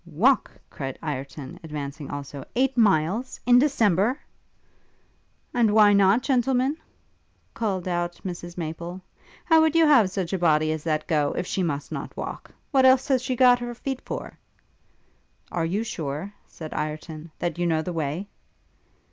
'Walk?' 0.03 0.49
cried 0.71 0.97
Ireton, 1.03 1.59
advancing 1.63 2.09
also, 2.09 2.43
'eight 2.55 2.75
miles? 2.75 3.39
In 3.45 3.59
December?' 3.59 4.17
'And 5.53 5.75
why 5.75 5.93
not, 5.93 6.23
gentlemen?' 6.23 6.77
called 7.53 7.87
out 7.87 8.19
Mrs 8.25 8.57
Maple, 8.57 8.99
'How 9.45 9.61
would 9.61 9.75
you 9.75 9.85
have 9.85 10.09
such 10.09 10.33
a 10.33 10.39
body 10.39 10.71
as 10.71 10.83
that 10.85 11.05
go, 11.05 11.33
if 11.33 11.45
she 11.45 11.61
must 11.61 11.91
not 11.91 12.17
walk? 12.17 12.49
What 12.71 12.83
else 12.83 13.09
has 13.09 13.21
she 13.21 13.35
got 13.35 13.59
her 13.59 13.75
feet 13.75 14.01
for?' 14.03 14.39
'Are 15.51 15.65
you 15.65 15.83
sure,' 15.83 16.33
said 16.47 16.73
Ireton, 16.73 17.29
'that 17.37 17.59
you 17.59 17.67
know 17.67 17.83
the 17.83 17.93
way?' 17.93 18.27